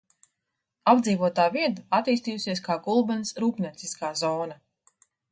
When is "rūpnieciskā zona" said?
3.43-4.57